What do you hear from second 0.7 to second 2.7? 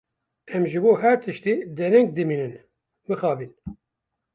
ji bo her tiştî dereng dimînin,